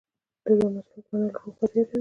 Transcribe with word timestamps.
د 0.45 0.45
ژوند 0.57 0.73
مسؤلیت 0.77 1.05
منل 1.11 1.29
روح 1.37 1.53
بیداروي. 1.57 1.81